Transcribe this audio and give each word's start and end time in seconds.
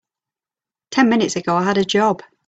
Ten 0.89 1.09
minutes 1.09 1.35
ago 1.35 1.55
I 1.57 1.63
had 1.63 1.77
a 1.77 1.85
job. 1.85 2.23